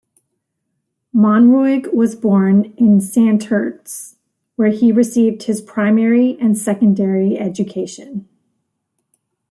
[1.13, 4.15] Monroig was born in Santurce,
[4.55, 8.27] where he received his primary and secondary education.